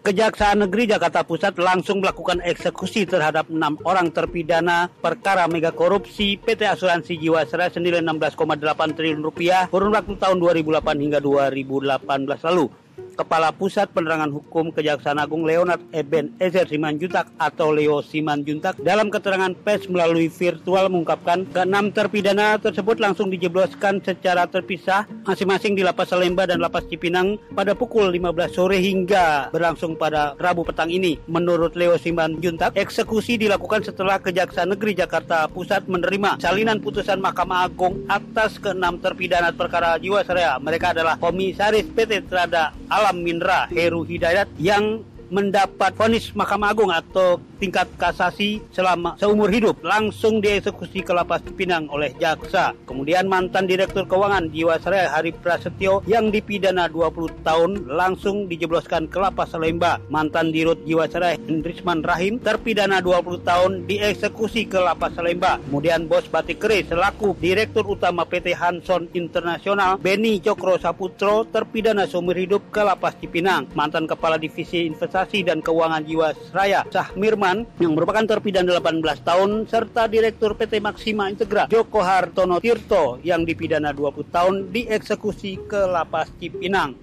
[0.00, 6.64] Kejaksaan Negeri Jakarta Pusat langsung melakukan eksekusi terhadap enam orang terpidana perkara mega korupsi PT
[6.64, 12.72] Asuransi Jiwasraya senilai 16,8 triliun rupiah kurun waktu tahun 2008 hingga 2018 lalu.
[13.20, 19.52] Kepala Pusat Penerangan Hukum Kejaksaan Agung Leonard Eben Ezer Simanjuntak atau Leo Simanjuntak dalam keterangan
[19.52, 26.48] pers melalui virtual mengungkapkan keenam terpidana tersebut langsung dijebloskan secara terpisah masing-masing di Lapas Salemba
[26.48, 31.20] dan Lapas Cipinang pada pukul 15 sore hingga berlangsung pada Rabu petang ini.
[31.28, 38.08] Menurut Leo Simanjuntak, eksekusi dilakukan setelah Kejaksaan Negeri Jakarta Pusat menerima salinan putusan Mahkamah Agung
[38.08, 40.56] atas keenam terpidana perkara Jiwasraya.
[40.56, 47.38] Mereka adalah Komisaris PT Trada Alam Minra Heru Hidayat yang mendapat vonis Mahkamah Agung atau
[47.60, 52.72] tingkat kasasi selama seumur hidup langsung dieksekusi ke lapas Cipinang oleh jaksa.
[52.88, 59.52] Kemudian mantan Direktur Keuangan Jiwasraya Hari Prasetyo yang dipidana 20 tahun langsung dijebloskan ke lapas
[59.52, 60.00] Salemba.
[60.08, 65.60] Mantan Dirut Jiwasraya Hendrisman Rahim terpidana 20 tahun dieksekusi ke lapas Salemba.
[65.60, 72.40] Kemudian Bos Batik Kere selaku Direktur Utama PT Hanson Internasional Beni Cokro Saputro terpidana seumur
[72.40, 73.68] hidup ke lapas Cipinang.
[73.76, 80.58] Mantan Kepala Divisi Investasi dan Keuangan Jiwasraya Sahmirman yang merupakan terpidana 18 tahun serta Direktur
[80.58, 86.94] PT Maksima Integra Joko Hartono Tirto yang dipidana 20 tahun dieksekusi ke Lapas Cipinang.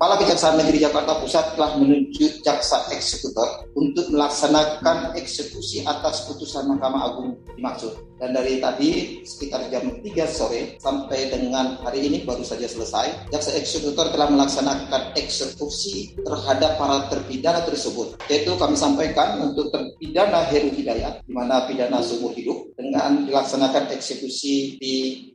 [0.00, 7.04] Kepala Kejaksaan Negeri Jakarta Pusat telah menunjuk jaksa eksekutor untuk melaksanakan eksekusi atas putusan Mahkamah
[7.04, 8.08] Agung dimaksud.
[8.16, 13.52] Dan dari tadi sekitar jam 3 sore sampai dengan hari ini baru saja selesai, jaksa
[13.60, 18.16] eksekutor telah melaksanakan eksekusi terhadap para terpidana tersebut.
[18.32, 24.80] Yaitu kami sampaikan untuk terpidana Heru Hidayat, di mana pidana seumur hidup, dengan dilaksanakan eksekusi
[24.80, 24.94] di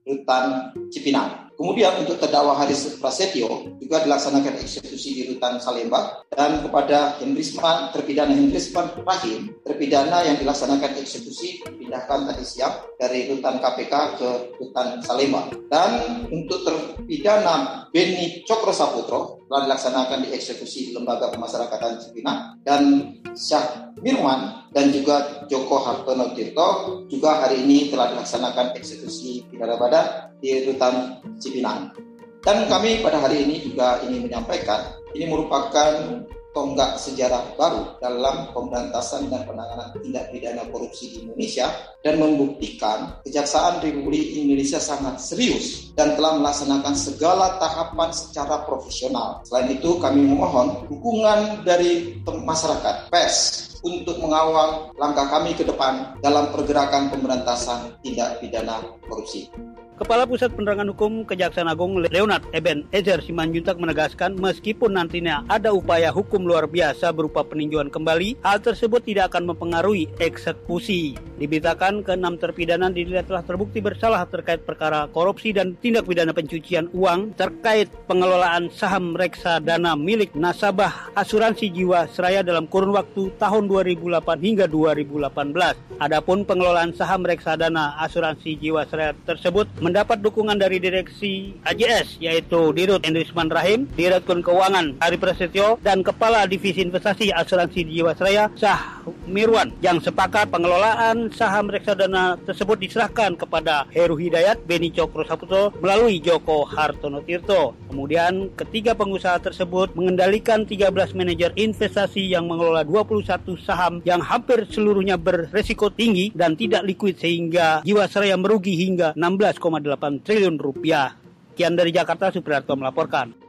[0.09, 1.44] Rutan Cipinang.
[1.55, 8.35] Kemudian untuk terdakwa Haris Prasetyo juga dilaksanakan eksekusi di rutan Salemba dan kepada Hendrisman terpidana
[8.35, 15.47] Hendrisman Rahim terpidana yang dilaksanakan eksekusi dipindahkan tadi siang dari rutan KPK ke rutan Salemba.
[15.71, 23.84] Dan untuk terpidana Beni Cokro Saputro telah dilaksanakan di eksekusi Lembaga Pemasyarakatan Cipinang dan Syah
[24.03, 30.67] Mirwan dan juga Joko Hartono Tirto juga hari ini telah dilaksanakan eksekusi pidana badan di
[30.67, 31.95] rutan Cipinang.
[32.43, 36.21] Dan kami pada hari ini juga ingin menyampaikan ini merupakan
[36.55, 41.67] tonggak sejarah baru dalam pemberantasan dan penanganan tindak pidana korupsi di Indonesia
[41.99, 49.43] dan membuktikan Kejaksaan Republik Indonesia sangat serius dan telah melaksanakan segala tahapan secara profesional.
[49.43, 56.49] Selain itu kami memohon dukungan dari masyarakat, pers, untuk mengawal langkah kami ke depan dalam
[56.49, 59.53] pergerakan pemberantasan tindak pidana korupsi.
[59.95, 66.11] Kepala Pusat Penerangan Hukum Kejaksaan Agung Leonard Eben Ezer Simanjuntak menegaskan meskipun nantinya ada upaya
[66.11, 71.15] hukum luar biasa berupa peninjauan kembali, hal tersebut tidak akan mempengaruhi eksekusi.
[71.39, 76.91] Diberitakan ke enam terpidana dinilai telah terbukti bersalah terkait perkara korupsi dan tindak pidana pencucian
[76.91, 83.71] uang terkait pengelolaan saham reksa dana milik nasabah asuransi jiwa seraya dalam kurun waktu tahun
[83.71, 86.03] 2008 hingga 2018.
[86.03, 92.73] Adapun pengelolaan saham reksa dana asuransi jiwa seraya tersebut mendapat dukungan dari direksi AJS yaitu
[92.73, 99.69] Dirut Endrisman Rahim, Direktur Keuangan Hari Prasetyo dan Kepala Divisi Investasi Asuransi Jiwasraya Sah Mirwan
[99.85, 106.65] yang sepakat pengelolaan saham reksadana tersebut diserahkan kepada Heru Hidayat, Beni Cokro Saputo melalui Joko
[106.65, 107.77] Hartono Tirto.
[107.95, 115.15] Kemudian ketiga pengusaha tersebut mengendalikan 13 manajer investasi yang mengelola 21 saham yang hampir seluruhnya
[115.15, 121.15] beresiko tinggi dan tidak likuid sehingga Jiwasraya merugi hingga 16, 1,8 triliun rupiah.
[121.55, 123.44] Kian dari Jakarta, Supriyarto melaporkan.